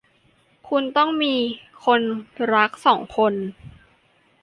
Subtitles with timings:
[0.69, 1.35] คุณต้องมี
[1.85, 2.01] คน
[2.53, 3.33] รักสองคน